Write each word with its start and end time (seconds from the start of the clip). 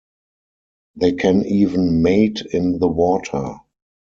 They 0.95 1.11
can 1.11 1.45
even 1.45 2.01
mate 2.01 2.41
in 2.53 2.79
the 2.79 2.87
water. 2.87 3.57